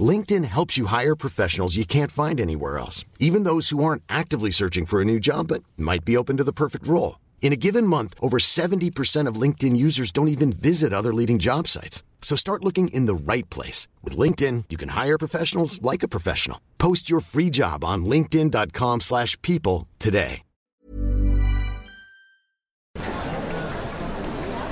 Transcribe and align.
LinkedIn 0.00 0.44
helps 0.44 0.78
you 0.78 0.86
hire 0.86 1.16
professionals 1.16 1.76
you 1.76 1.84
can't 1.84 2.12
find 2.12 2.40
anywhere 2.40 2.78
else, 2.78 3.04
even 3.18 3.42
those 3.42 3.70
who 3.70 3.82
aren't 3.82 4.04
actively 4.08 4.52
searching 4.52 4.86
for 4.86 5.00
a 5.00 5.04
new 5.04 5.18
job 5.18 5.48
but 5.48 5.64
might 5.76 6.04
be 6.04 6.16
open 6.16 6.36
to 6.36 6.44
the 6.44 6.52
perfect 6.52 6.86
role. 6.86 7.18
In 7.42 7.52
a 7.52 7.56
given 7.56 7.84
month, 7.84 8.14
over 8.22 8.38
70% 8.38 9.26
of 9.26 9.40
LinkedIn 9.40 9.76
users 9.76 10.12
don't 10.12 10.28
even 10.28 10.52
visit 10.52 10.92
other 10.92 11.12
leading 11.12 11.40
job 11.40 11.66
sites. 11.66 12.04
So 12.22 12.36
start 12.36 12.64
looking 12.64 12.94
in 12.94 13.06
the 13.06 13.32
right 13.32 13.48
place. 13.50 13.88
With 14.04 14.16
LinkedIn, 14.16 14.66
you 14.70 14.78
can 14.78 14.90
hire 14.90 15.18
professionals 15.18 15.82
like 15.82 16.04
a 16.04 16.08
professional. 16.08 16.60
Post 16.78 17.10
your 17.10 17.20
free 17.20 17.50
job 17.50 17.84
on 17.84 18.04
linkedin.com 18.04 19.00
slash 19.00 19.36
people 19.42 19.88
today. 19.98 20.42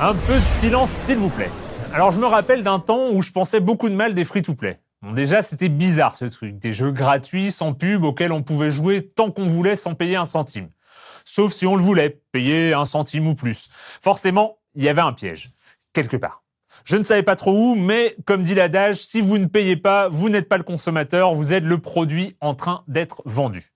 Un 0.01 0.15
peu 0.15 0.35
de 0.35 0.45
silence, 0.61 0.91
s'il 0.91 1.17
vous 1.17 1.29
plaît. 1.31 1.51
Alors, 1.93 2.13
je 2.13 2.21
me 2.21 2.27
rappelle 2.27 2.63
d'un 2.63 2.79
temps 2.79 3.11
où 3.11 3.21
je 3.21 3.33
pensais 3.33 3.59
beaucoup 3.59 3.89
de 3.89 3.97
mal 3.97 4.15
des 4.15 4.25
free-to-play. 4.25 4.79
Déjà, 5.03 5.43
c'était 5.43 5.69
bizarre 5.69 6.17
ce 6.17 6.25
truc. 6.25 6.59
Des 6.59 6.73
jeux 6.73 6.91
gratuits, 6.91 7.53
sans 7.53 7.73
pub, 7.73 8.05
auxquels 8.05 8.33
on 8.33 8.43
pouvait 8.43 8.71
jouer 8.71 9.07
tant 9.07 9.31
qu'on 9.31 9.47
voulait 9.47 9.77
sans 9.77 9.95
payer 9.95 10.17
un 10.17 10.27
centime. 10.27 10.71
Sauf 11.25 11.53
si 11.53 11.67
on 11.67 11.77
le 11.77 11.83
voulait, 11.83 12.21
payer 12.33 12.73
un 12.75 12.85
centime 12.85 13.29
ou 13.29 13.35
plus. 13.35 13.69
Forcément, 14.03 14.59
il 14.75 14.83
y 14.83 14.89
avait 14.89 15.03
un 15.03 15.13
piège. 15.13 15.53
Quelque 15.93 16.17
part. 16.17 16.43
Je 16.85 16.97
ne 16.97 17.03
savais 17.03 17.23
pas 17.23 17.37
trop 17.37 17.53
où, 17.53 17.75
mais 17.75 18.17
comme 18.25 18.43
dit 18.43 18.55
l'adage, 18.55 18.97
si 18.97 19.21
vous 19.21 19.39
ne 19.39 19.47
payez 19.47 19.77
pas, 19.77 20.09
vous 20.09 20.29
n'êtes 20.29 20.49
pas 20.49 20.59
le 20.59 20.65
consommateur, 20.65 21.35
vous 21.35 21.53
êtes 21.53 21.65
le 21.65 21.79
produit 21.79 22.37
en 22.41 22.55
train 22.55 22.85
d'être 22.89 23.23
vendu. 23.25 23.73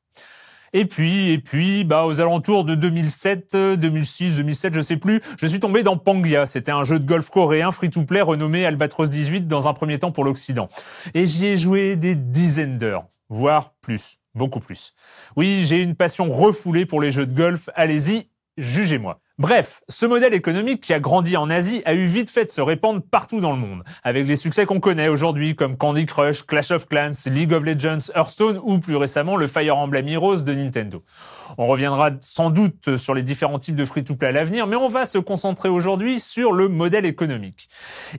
Et 0.72 0.86
puis, 0.86 1.30
et 1.30 1.38
puis, 1.38 1.84
bah, 1.84 2.06
aux 2.06 2.20
alentours 2.20 2.64
de 2.64 2.74
2007, 2.74 3.56
2006, 3.56 4.36
2007, 4.36 4.74
je 4.74 4.80
sais 4.80 4.96
plus, 4.96 5.20
je 5.38 5.46
suis 5.46 5.60
tombé 5.60 5.82
dans 5.82 5.96
Pangia. 5.96 6.46
C'était 6.46 6.72
un 6.72 6.84
jeu 6.84 6.98
de 6.98 7.06
golf 7.06 7.30
coréen 7.30 7.72
free-to-play 7.72 8.22
renommé 8.22 8.64
Albatros 8.64 9.10
18 9.10 9.46
dans 9.46 9.68
un 9.68 9.74
premier 9.74 9.98
temps 9.98 10.12
pour 10.12 10.24
l'Occident. 10.24 10.68
Et 11.14 11.26
j'y 11.26 11.46
ai 11.46 11.56
joué 11.56 11.96
des 11.96 12.14
dizaines 12.14 12.78
d'heures, 12.78 13.06
voire 13.28 13.74
plus, 13.82 14.18
beaucoup 14.34 14.60
plus. 14.60 14.94
Oui, 15.36 15.64
j'ai 15.66 15.82
une 15.82 15.94
passion 15.94 16.28
refoulée 16.28 16.86
pour 16.86 17.00
les 17.00 17.10
jeux 17.10 17.26
de 17.26 17.34
golf. 17.34 17.68
Allez-y, 17.74 18.28
jugez-moi. 18.56 19.21
Bref, 19.38 19.80
ce 19.88 20.04
modèle 20.04 20.34
économique 20.34 20.82
qui 20.82 20.92
a 20.92 21.00
grandi 21.00 21.38
en 21.38 21.48
Asie 21.48 21.82
a 21.86 21.94
eu 21.94 22.04
vite 22.04 22.28
fait 22.28 22.44
de 22.44 22.50
se 22.50 22.60
répandre 22.60 23.00
partout 23.02 23.40
dans 23.40 23.52
le 23.52 23.58
monde, 23.58 23.82
avec 24.02 24.26
les 24.26 24.36
succès 24.36 24.66
qu'on 24.66 24.78
connaît 24.78 25.08
aujourd'hui 25.08 25.56
comme 25.56 25.76
Candy 25.76 26.04
Crush, 26.04 26.44
Clash 26.44 26.70
of 26.70 26.86
Clans, 26.86 27.12
League 27.26 27.52
of 27.54 27.64
Legends, 27.64 28.12
Hearthstone 28.14 28.60
ou 28.62 28.78
plus 28.78 28.96
récemment 28.96 29.36
le 29.36 29.46
Fire 29.46 29.76
Emblem 29.78 30.06
Heroes 30.06 30.42
de 30.42 30.52
Nintendo. 30.52 31.02
On 31.56 31.64
reviendra 31.64 32.10
sans 32.20 32.50
doute 32.50 32.96
sur 32.96 33.14
les 33.14 33.22
différents 33.22 33.58
types 33.58 33.74
de 33.74 33.84
free-to-play 33.84 34.28
à 34.28 34.32
l'avenir, 34.32 34.66
mais 34.66 34.76
on 34.76 34.88
va 34.88 35.06
se 35.06 35.18
concentrer 35.18 35.70
aujourd'hui 35.70 36.20
sur 36.20 36.52
le 36.52 36.68
modèle 36.68 37.06
économique. 37.06 37.68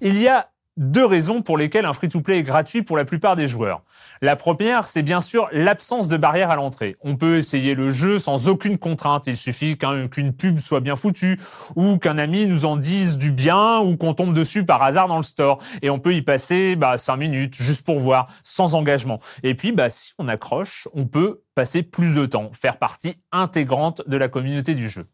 Il 0.02 0.18
y 0.20 0.28
a 0.28 0.50
deux 0.78 1.06
raisons 1.06 1.42
pour 1.42 1.58
lesquelles 1.58 1.86
un 1.86 1.94
free-to-play 1.94 2.40
est 2.40 2.44
gratuit 2.44 2.82
pour 2.82 2.98
la 2.98 3.06
plupart 3.06 3.36
des 3.36 3.46
joueurs. 3.46 3.84
La 4.22 4.36
première, 4.36 4.88
c'est 4.88 5.04
bien 5.04 5.22
sûr 5.22 5.48
l'absence 5.52 6.08
de 6.08 6.18
barrière 6.18 6.50
à 6.50 6.56
l'entrée. 6.56 6.96
On 7.02 7.16
peut 7.16 7.38
essayer 7.38 7.76
le 7.76 7.92
jeu 7.92 8.20
sans 8.20 8.50
aucune 8.50 8.78
contrainte. 8.78 9.28
Il 9.28 9.38
suffit 9.38 9.78
qu'une 9.78 10.34
pub 10.34 10.60
soit 10.60 10.80
bien 10.80 10.96
foutue, 10.96 11.40
ou 11.76 11.98
qu'un 11.98 12.18
ami 12.18 12.48
nous 12.48 12.66
en 12.66 12.78
dise 12.78 13.18
du 13.18 13.32
bien, 13.32 13.80
ou 13.80 13.98
qu'on 13.98 14.14
tombe 14.14 14.34
dessus 14.34 14.66
par 14.66 14.82
hasard 14.82 15.08
dans 15.08 15.18
le 15.18 15.24
store. 15.24 15.60
Et 15.82 15.90
on 15.90 16.00
peut 16.00 16.16
y 16.16 16.22
passer 16.22 16.76
bah, 16.76 16.98
5 16.98 17.18
minutes, 17.18 17.56
juste 17.56 17.86
pour 17.86 18.00
voir, 18.00 18.28
sans 18.44 18.76
engagement. 18.76 19.20
Et 19.44 19.54
puis, 19.54 19.72
bah, 19.74 19.90
si 19.90 20.14
on 20.18 20.28
accroche, 20.28 20.88
on 20.94 21.06
peut 21.06 21.42
passer 21.54 21.84
plus 21.84 22.16
de 22.16 22.26
temps, 22.26 22.50
faire 22.54 22.78
partie 22.78 23.18
intégrante 23.32 24.02
de 24.08 24.18
la 24.18 24.28
communauté 24.28 24.74
du 24.74 24.90
jeu. 24.90 25.06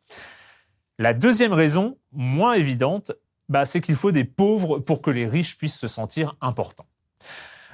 La 1.00 1.14
deuxième 1.14 1.54
raison, 1.54 1.98
moins 2.12 2.54
évidente, 2.54 3.14
bah, 3.50 3.66
c'est 3.66 3.82
qu'il 3.82 3.96
faut 3.96 4.12
des 4.12 4.24
pauvres 4.24 4.80
pour 4.80 5.02
que 5.02 5.12
les 5.12 5.28
riches 5.28 5.58
puissent 5.58 5.78
se 5.78 5.88
sentir 5.88 6.36
importants. 6.42 6.88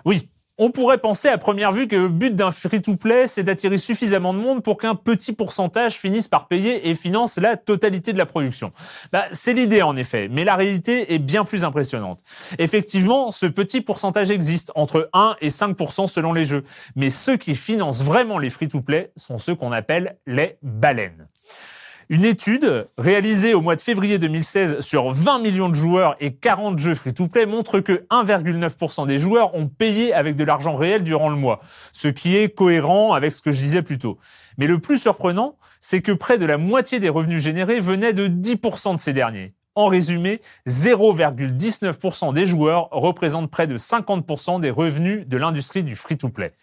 Oui, 0.05 0.29
on 0.57 0.71
pourrait 0.71 0.99
penser 0.99 1.27
à 1.27 1.37
première 1.37 1.73
vue 1.73 1.89
que 1.89 1.97
le 1.97 2.07
but 2.07 2.33
d'un 2.33 2.51
free-to-play, 2.51 3.27
c'est 3.27 3.43
d'attirer 3.43 3.77
suffisamment 3.77 4.33
de 4.33 4.39
monde 4.39 4.63
pour 4.63 4.77
qu'un 4.77 4.95
petit 4.95 5.33
pourcentage 5.33 5.95
finisse 5.95 6.29
par 6.29 6.47
payer 6.47 6.89
et 6.89 6.95
finance 6.95 7.37
la 7.37 7.57
totalité 7.57 8.13
de 8.13 8.17
la 8.17 8.25
production. 8.25 8.71
Bah, 9.11 9.25
c'est 9.33 9.51
l'idée 9.51 9.81
en 9.81 9.97
effet, 9.97 10.29
mais 10.31 10.45
la 10.45 10.55
réalité 10.55 11.13
est 11.13 11.19
bien 11.19 11.43
plus 11.43 11.65
impressionnante. 11.65 12.21
Effectivement, 12.57 13.31
ce 13.31 13.47
petit 13.47 13.81
pourcentage 13.81 14.31
existe, 14.31 14.71
entre 14.75 15.09
1 15.11 15.35
et 15.41 15.49
5% 15.49 16.07
selon 16.07 16.31
les 16.31 16.45
jeux, 16.45 16.63
mais 16.95 17.09
ceux 17.09 17.35
qui 17.35 17.53
financent 17.53 18.01
vraiment 18.01 18.37
les 18.37 18.49
free-to-play 18.49 19.11
sont 19.17 19.39
ceux 19.39 19.55
qu'on 19.55 19.73
appelle 19.73 20.17
les 20.25 20.57
baleines. 20.61 21.27
Une 22.09 22.23
étude 22.23 22.87
réalisée 22.99 23.55
au 23.55 23.61
mois 23.61 23.75
de 23.75 23.81
février 23.81 24.19
2016 24.19 24.79
sur 24.79 25.09
20 25.09 25.39
millions 25.39 25.69
de 25.69 25.73
joueurs 25.73 26.15
et 26.19 26.35
40 26.35 26.77
jeux 26.77 26.93
free-to-play 26.93 27.47
montre 27.47 27.79
que 27.79 28.05
1,9% 28.11 29.07
des 29.07 29.17
joueurs 29.17 29.55
ont 29.55 29.67
payé 29.67 30.13
avec 30.13 30.35
de 30.35 30.43
l'argent 30.43 30.75
réel 30.75 31.01
durant 31.01 31.29
le 31.29 31.35
mois, 31.35 31.61
ce 31.91 32.07
qui 32.07 32.35
est 32.35 32.53
cohérent 32.53 33.13
avec 33.13 33.33
ce 33.33 33.41
que 33.41 33.51
je 33.51 33.59
disais 33.59 33.81
plus 33.81 33.97
tôt. 33.97 34.19
Mais 34.59 34.67
le 34.67 34.77
plus 34.77 35.01
surprenant, 35.01 35.57
c'est 35.81 36.01
que 36.01 36.11
près 36.11 36.37
de 36.37 36.45
la 36.45 36.59
moitié 36.59 36.99
des 36.99 37.09
revenus 37.09 37.41
générés 37.41 37.79
venaient 37.79 38.13
de 38.13 38.27
10% 38.27 38.93
de 38.93 38.99
ces 38.99 39.13
derniers. 39.13 39.55
En 39.73 39.87
résumé, 39.87 40.41
0,19% 40.67 42.33
des 42.33 42.45
joueurs 42.45 42.87
représentent 42.91 43.49
près 43.49 43.65
de 43.65 43.79
50% 43.79 44.59
des 44.59 44.69
revenus 44.69 45.27
de 45.27 45.37
l'industrie 45.37 45.83
du 45.83 45.95
free-to-play. 45.95 46.53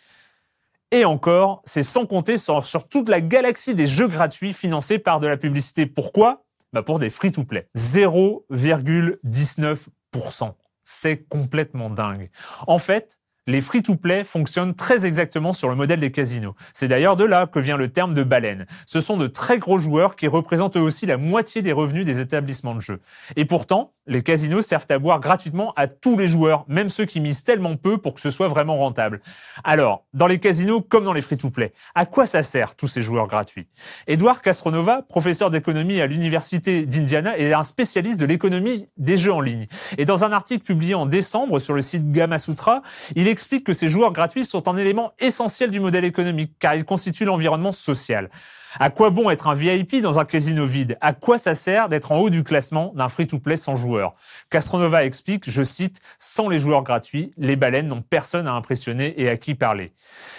Et 0.95 1.07
encore, 1.07 1.63
c'est 1.65 1.83
sans 1.83 2.05
compter 2.05 2.37
sur, 2.37 2.63
toute 2.89 3.09
la 3.09 3.23
galaxie 3.23 3.75
des 3.75 3.87
jeux 3.87 4.09
gratuits 4.09 4.53
financés 4.53 4.99
par 4.99 5.21
de 5.21 5.27
la 5.27 5.39
publicité. 5.39 5.87
Pourquoi? 5.87 6.45
Bah 6.75 6.83
Pour 6.83 6.99
des 6.99 7.09
free-to-play. 7.09 7.67
0,19%. 7.77 10.53
C'est 10.85 11.27
complètement 11.29 11.89
dingue. 11.89 12.29
En 12.67 12.79
fait, 12.79 13.19
les 13.47 13.63
free-to-play 13.63 14.23
fonctionnent 14.23 14.75
très 14.75 15.07
exactement 15.07 15.55
sur 15.55 15.71
le 15.71 15.75
modèle 15.75 15.99
des 15.99 16.13
casinos. 16.13 16.55
C'est 16.75 16.89
d'ailleurs 16.89 17.17
de 17.17 17.25
là 17.25 17.47
que 17.47 17.59
vient 17.59 17.79
le 17.79 17.89
terme 17.89 18.13
de 18.13 18.23
baleine. 18.23 18.67
Ce 18.87 19.01
sont 19.01 19.17
de 19.17 19.27
très 19.27 19.59
gros 19.59 19.79
joueurs 19.79 20.15
qui 20.15 20.29
représentent 20.29 20.77
eux 20.77 20.83
aussi 20.83 21.07
la 21.07 21.17
moitié 21.17 21.63
des 21.63 21.73
revenus 21.73 22.05
des 22.05 22.21
établissements 22.21 22.75
de 22.75 22.81
jeu. 22.81 23.01
Et 23.37 23.47
pourtant, 23.47 23.95
les 24.07 24.23
casinos 24.23 24.63
servent 24.63 24.87
à 24.89 24.99
boire 24.99 25.21
gratuitement 25.21 25.73
à 25.77 25.87
tous 25.87 26.17
les 26.17 26.27
joueurs, 26.27 26.65
même 26.69 26.91
ceux 26.91 27.05
qui 27.05 27.21
misent 27.21 27.45
tellement 27.45 27.77
peu 27.77 27.99
pour 27.99 28.15
que 28.15 28.21
ce 28.21 28.31
soit 28.31 28.49
vraiment 28.49 28.77
rentable. 28.77 29.21
Alors, 29.65 30.05
dans 30.13 30.27
les 30.27 30.41
casinos 30.41 30.81
comme 30.81 31.05
dans 31.05 31.13
les 31.13 31.23
free-to-play, 31.23 31.73
à 31.95 32.07
quoi 32.07 32.27
ça 32.27 32.43
sert 32.43 32.75
tous 32.75 32.89
ces 32.89 33.03
joueurs 33.03 33.29
gratuits? 33.29 33.69
Edouard 34.07 34.43
Castronova, 34.43 35.03
professeur 35.03 35.51
d'économie 35.51 36.01
à 36.01 36.07
l'université 36.07 36.85
d'Indiana, 36.87 37.39
est 37.39 37.53
un 37.53 37.63
spécialiste 37.63 38.19
de 38.19 38.27
l'économie 38.27 38.89
des 38.97 39.17
jeux 39.17 39.33
en 39.33 39.41
ligne. 39.41 39.67
Et 39.99 40.05
dans 40.05 40.25
un 40.25 40.33
article 40.33 40.65
publié 40.65 40.95
en 40.95 41.07
décembre 41.07 41.61
sur 41.61 41.75
le 41.75 41.83
site 41.83 42.11
Gamasutra, 42.11 42.83
il 43.15 43.29
explique 43.29 43.65
que 43.65 43.73
ces 43.73 43.89
joueurs 43.89 44.13
gratuits 44.13 44.45
sont 44.45 44.69
un 44.69 44.77
élément 44.77 45.13
essentiel 45.21 45.71
du 45.71 45.81
modèle 45.81 46.05
économique, 46.05 46.53
car 46.59 46.75
ils 46.75 46.85
constituent 46.85 47.25
l'environnement 47.25 47.73
social. 47.73 48.31
À 48.79 48.91
quoi 48.91 49.11
bon 49.11 49.29
être 49.31 49.49
un 49.49 49.55
VIP 49.55 50.01
dans 50.01 50.19
un 50.19 50.25
casino 50.25 50.65
vide? 50.65 50.97
À 51.01 51.13
quoi 51.13 51.39
ça 51.39 51.55
sert 51.55 51.89
d'être 51.89 52.13
en 52.13 52.19
haut 52.19 52.31
du 52.31 52.43
classement 52.43 52.93
d'un 52.95 53.09
free-to-play 53.09 53.57
sans 53.57 53.75
joueurs? 53.75 54.15
Castronova 54.51 55.05
explique, 55.05 55.49
je 55.49 55.63
cite, 55.63 56.01
Sans 56.19 56.49
les 56.49 56.59
joueurs 56.59 56.83
gratuits, 56.83 57.33
les 57.37 57.57
baleines 57.57 57.89
n'ont 57.89 58.03
personne 58.03 58.47
à 58.47 58.53
impressionner 58.53 59.21
et 59.21 59.29
à 59.29 59.37
qui 59.37 59.55
parler. 59.55 59.93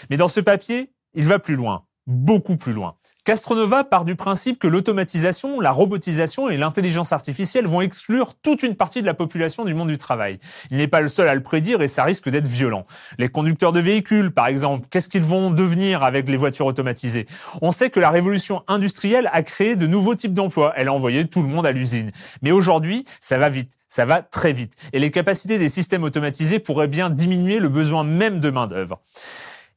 Mais 0.10 0.18
dans 0.18 0.28
ce 0.28 0.40
papier, 0.40 0.92
il 1.14 1.26
va 1.26 1.40
plus 1.40 1.56
loin, 1.56 1.86
beaucoup 2.08 2.58
plus 2.58 2.74
loin. 2.74 2.96
Castronova 3.26 3.86
part 3.86 4.04
du 4.04 4.18
principe 4.18 4.60
que 4.60 4.68
l'automatisation, 4.68 5.62
la 5.62 5.72
robotisation 5.72 6.50
et 6.50 6.58
l'intelligence 6.58 7.14
artificielle 7.14 7.68
vont 7.68 7.80
exclure 7.80 8.34
toute 8.34 8.64
une 8.64 8.76
partie 8.76 9.00
de 9.00 9.06
la 9.06 9.14
population 9.14 9.64
du 9.64 9.74
monde 9.74 9.88
du 9.88 9.98
travail. 9.98 10.40
Il 10.72 10.78
n'est 10.78 10.90
pas 10.90 11.00
le 11.00 11.08
seul 11.08 11.30
à 11.30 11.36
le 11.36 11.42
prédire 11.42 11.82
et 11.82 11.88
ça 11.88 12.04
risque 12.04 12.28
d'être 12.28 12.48
violent. 12.48 12.86
Les 13.18 13.30
conducteurs 13.30 13.72
de 13.72 13.80
véhicules, 13.80 14.32
par 14.32 14.48
exemple, 14.48 14.88
qu'est-ce 14.90 15.08
qu'ils 15.08 15.24
vont 15.24 15.52
devenir 15.52 16.04
avec 16.04 16.28
les 16.28 16.36
voitures 16.36 16.66
automatisées? 16.66 17.26
On 17.62 17.72
sait 17.72 17.90
que 17.90 18.02
la 18.02 18.10
révolution 18.10 18.64
industrielle 18.68 19.30
a 19.32 19.42
créé 19.42 19.78
de 19.78 19.88
nouveaux 19.88 20.16
types 20.16 20.34
d'emplois. 20.34 20.74
Elle 20.76 20.90
a 20.90 20.94
envoyé 20.94 21.26
tout 21.26 21.44
le 21.44 21.48
monde 21.48 21.66
à 21.66 21.72
l'usine. 21.72 22.12
Mais 22.42 22.52
aujourd'hui, 22.52 23.06
ça 23.22 23.38
va 23.38 23.48
vite, 23.48 23.78
ça 23.88 24.04
va 24.04 24.22
très 24.22 24.52
vite. 24.52 24.74
Et 24.92 25.00
les 25.00 25.12
capacités 25.12 25.58
des 25.58 25.70
systèmes 25.70 26.04
automatisés 26.04 26.60
pourraient 26.60 26.90
bien 26.90 27.10
diminuer 27.10 27.60
le 27.60 27.70
besoin 27.70 28.04
même 28.04 28.42
de 28.42 28.50
main-d'œuvre. 28.50 29.00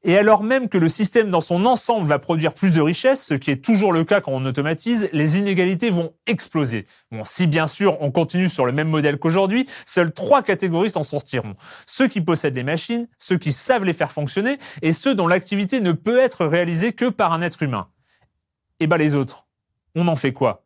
Et 0.09 0.17
alors 0.17 0.45
même 0.45 0.69
que 0.69 0.79
le 0.79 0.89
système 0.89 1.31
dans 1.31 1.41
son 1.41 1.67
ensemble 1.67 2.07
va 2.07 2.21
produire 2.21 2.55
plus 2.55 2.73
de 2.73 2.81
richesses, 2.81 3.27
ce 3.27 3.35
qui 3.35 3.51
est 3.51 3.63
toujours 3.63 3.93
le 3.93 4.05
cas 4.05 4.21
quand 4.21 4.31
on 4.31 4.45
automatise, 4.47 5.09
les 5.13 5.37
inégalités 5.37 5.91
vont 5.91 6.13
exploser. 6.29 6.87
Bon, 7.11 7.25
si 7.25 7.49
bien 7.49 7.67
sûr 7.67 8.01
on 8.01 8.13
continue 8.13 8.49
sur 8.49 8.67
le 8.67 8.71
même 8.71 8.89
modèle 8.89 9.19
qu'aujourd'hui, 9.19 9.67
seules 9.85 10.13
trois 10.13 10.45
catégories 10.45 10.91
s'en 10.91 11.03
sortiront. 11.03 11.55
Ceux 11.87 12.07
qui 12.07 12.21
possèdent 12.21 12.55
les 12.55 12.63
machines, 12.63 13.09
ceux 13.19 13.37
qui 13.37 13.51
savent 13.51 13.83
les 13.83 13.93
faire 13.93 14.13
fonctionner, 14.13 14.59
et 14.81 14.93
ceux 14.93 15.17
dont 15.17 15.27
l'activité 15.27 15.81
ne 15.81 15.91
peut 15.91 16.21
être 16.21 16.47
réalisée 16.47 16.93
que 16.93 17.07
par 17.07 17.33
un 17.33 17.43
être 17.43 17.65
humain. 17.65 17.89
Et 18.79 18.87
bah 18.87 18.99
les 18.99 19.17
autres, 19.17 19.49
on 19.97 20.07
en 20.07 20.15
fait 20.15 20.33
quoi? 20.33 20.63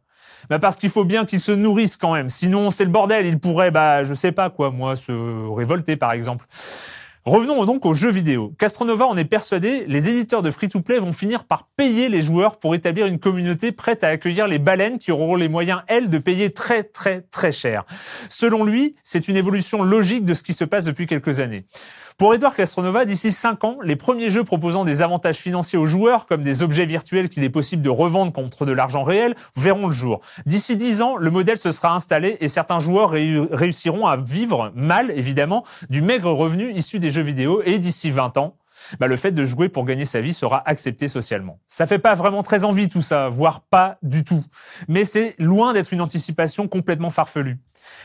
Bah 0.50 0.58
parce 0.58 0.76
qu'il 0.76 0.90
faut 0.90 1.04
bien 1.04 1.24
qu'ils 1.24 1.40
se 1.40 1.52
nourrissent 1.52 1.96
quand 1.96 2.12
même. 2.12 2.28
Sinon, 2.28 2.70
c'est 2.70 2.84
le 2.84 2.90
bordel. 2.90 3.24
Ils 3.24 3.38
pourraient, 3.38 3.70
bah, 3.70 4.04
je 4.04 4.12
sais 4.12 4.32
pas 4.32 4.50
quoi, 4.50 4.70
moi, 4.70 4.96
se 4.96 5.12
révolter, 5.54 5.96
par 5.96 6.12
exemple. 6.12 6.46
Revenons 7.26 7.66
donc 7.66 7.84
aux 7.84 7.92
jeux 7.92 8.10
vidéo. 8.10 8.54
Castronova 8.58 9.04
en 9.04 9.14
est 9.18 9.26
persuadé, 9.26 9.84
les 9.86 10.08
éditeurs 10.08 10.40
de 10.40 10.50
free-to-play 10.50 10.98
vont 10.98 11.12
finir 11.12 11.44
par 11.44 11.68
payer 11.76 12.08
les 12.08 12.22
joueurs 12.22 12.58
pour 12.58 12.74
établir 12.74 13.04
une 13.04 13.18
communauté 13.18 13.72
prête 13.72 14.02
à 14.04 14.08
accueillir 14.08 14.48
les 14.48 14.58
baleines 14.58 14.98
qui 14.98 15.12
auront 15.12 15.36
les 15.36 15.50
moyens, 15.50 15.82
elles, 15.86 16.08
de 16.08 16.16
payer 16.16 16.48
très 16.48 16.82
très 16.82 17.20
très 17.20 17.52
cher. 17.52 17.84
Selon 18.30 18.64
lui, 18.64 18.94
c'est 19.04 19.28
une 19.28 19.36
évolution 19.36 19.82
logique 19.82 20.24
de 20.24 20.32
ce 20.32 20.42
qui 20.42 20.54
se 20.54 20.64
passe 20.64 20.86
depuis 20.86 21.06
quelques 21.06 21.40
années. 21.40 21.66
Pour 22.16 22.34
Edouard 22.34 22.54
Castronova, 22.54 23.06
d'ici 23.06 23.32
5 23.32 23.64
ans, 23.64 23.78
les 23.82 23.96
premiers 23.96 24.28
jeux 24.28 24.44
proposant 24.44 24.84
des 24.84 25.00
avantages 25.00 25.38
financiers 25.38 25.78
aux 25.78 25.86
joueurs, 25.86 26.26
comme 26.26 26.42
des 26.42 26.62
objets 26.62 26.84
virtuels 26.84 27.30
qu'il 27.30 27.44
est 27.44 27.50
possible 27.50 27.82
de 27.82 27.88
revendre 27.88 28.30
contre 28.30 28.66
de 28.66 28.72
l'argent 28.72 29.04
réel, 29.04 29.34
verront 29.56 29.86
le 29.86 29.92
jour. 29.92 30.20
D'ici 30.44 30.76
10 30.76 31.00
ans, 31.00 31.16
le 31.16 31.30
modèle 31.30 31.56
se 31.56 31.70
sera 31.70 31.94
installé 31.94 32.36
et 32.40 32.48
certains 32.48 32.78
joueurs 32.78 33.10
réussiront 33.10 34.06
à 34.06 34.16
vivre, 34.16 34.70
mal 34.74 35.10
évidemment, 35.12 35.64
du 35.88 36.02
maigre 36.02 36.30
revenu 36.30 36.72
issu 36.72 36.98
des 36.98 37.09
jeux 37.10 37.22
vidéo. 37.22 37.62
Et 37.64 37.78
d'ici 37.78 38.10
20 38.10 38.36
ans, 38.36 38.56
bah, 38.98 39.06
le 39.06 39.16
fait 39.16 39.32
de 39.32 39.44
jouer 39.44 39.68
pour 39.68 39.84
gagner 39.84 40.04
sa 40.04 40.20
vie 40.20 40.32
sera 40.32 40.62
accepté 40.68 41.08
socialement. 41.08 41.60
Ça 41.66 41.86
fait 41.86 41.98
pas 41.98 42.14
vraiment 42.14 42.42
très 42.42 42.64
envie 42.64 42.88
tout 42.88 43.02
ça, 43.02 43.28
voire 43.28 43.62
pas 43.62 43.98
du 44.02 44.24
tout. 44.24 44.44
Mais 44.88 45.04
c'est 45.04 45.34
loin 45.38 45.72
d'être 45.72 45.92
une 45.92 46.00
anticipation 46.00 46.68
complètement 46.68 47.10
farfelue. 47.10 47.58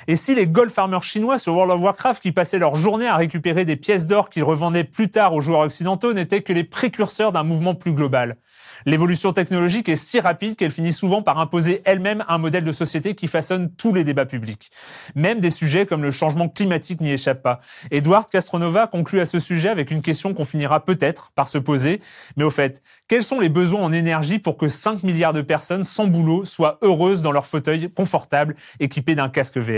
Et 0.07 0.15
si 0.15 0.35
les 0.35 0.47
gold 0.47 0.69
farmers 0.69 1.03
chinois 1.03 1.37
sur 1.37 1.53
World 1.53 1.71
of 1.71 1.81
Warcraft 1.81 2.21
qui 2.21 2.31
passaient 2.31 2.59
leur 2.59 2.75
journée 2.75 3.07
à 3.07 3.15
récupérer 3.15 3.65
des 3.65 3.75
pièces 3.75 4.07
d'or 4.07 4.29
qu'ils 4.29 4.43
revendaient 4.43 4.83
plus 4.83 5.09
tard 5.09 5.33
aux 5.33 5.41
joueurs 5.41 5.61
occidentaux 5.61 6.13
n'étaient 6.13 6.41
que 6.41 6.53
les 6.53 6.63
précurseurs 6.63 7.31
d'un 7.31 7.43
mouvement 7.43 7.75
plus 7.75 7.91
global 7.91 8.37
L'évolution 8.85 9.33
technologique 9.33 9.89
est 9.89 9.95
si 9.95 10.19
rapide 10.19 10.55
qu'elle 10.55 10.71
finit 10.71 10.93
souvent 10.93 11.23
par 11.23 11.39
imposer 11.39 11.81
elle-même 11.85 12.23
un 12.27 12.37
modèle 12.37 12.63
de 12.63 12.71
société 12.71 13.15
qui 13.15 13.25
façonne 13.25 13.71
tous 13.71 13.91
les 13.91 14.03
débats 14.03 14.25
publics. 14.25 14.69
Même 15.15 15.39
des 15.39 15.49
sujets 15.49 15.87
comme 15.87 16.03
le 16.03 16.11
changement 16.11 16.49
climatique 16.49 17.01
n'y 17.01 17.11
échappent 17.11 17.41
pas. 17.41 17.61
Edward 17.89 18.29
Castronova 18.29 18.85
conclut 18.85 19.21
à 19.21 19.25
ce 19.25 19.39
sujet 19.39 19.69
avec 19.69 19.89
une 19.89 20.03
question 20.03 20.35
qu'on 20.35 20.45
finira 20.45 20.85
peut-être 20.85 21.31
par 21.35 21.47
se 21.47 21.57
poser. 21.57 21.99
Mais 22.37 22.43
au 22.43 22.51
fait, 22.51 22.83
quels 23.07 23.23
sont 23.23 23.39
les 23.39 23.49
besoins 23.49 23.81
en 23.81 23.91
énergie 23.91 24.37
pour 24.37 24.55
que 24.55 24.67
5 24.67 25.01
milliards 25.01 25.33
de 25.33 25.41
personnes 25.41 25.83
sans 25.83 26.05
boulot 26.05 26.45
soient 26.45 26.77
heureuses 26.83 27.23
dans 27.23 27.31
leur 27.31 27.47
fauteuil 27.47 27.89
confortable 27.91 28.55
équipés 28.79 29.15
d'un 29.15 29.29
casque 29.29 29.57
VR 29.57 29.74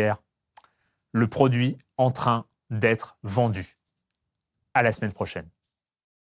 Le 1.12 1.28
produit 1.28 1.78
en 1.98 2.12
train 2.12 2.46
d'être 2.70 3.18
vendu. 3.24 3.78
À 4.74 4.84
la 4.84 4.92
semaine 4.92 5.14
prochaine. 5.14 5.50